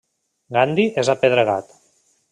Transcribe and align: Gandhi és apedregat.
Gandhi 0.57 0.87
és 1.03 1.13
apedregat. 1.15 1.73